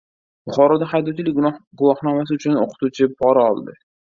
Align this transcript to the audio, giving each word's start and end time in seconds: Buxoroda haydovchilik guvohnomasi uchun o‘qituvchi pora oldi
Buxoroda 0.51 0.87
haydovchilik 0.93 1.37
guvohnomasi 1.81 2.39
uchun 2.39 2.59
o‘qituvchi 2.65 3.13
pora 3.21 3.49
oldi 3.53 3.79